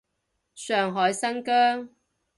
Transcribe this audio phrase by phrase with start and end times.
[0.55, 1.89] 上海，新疆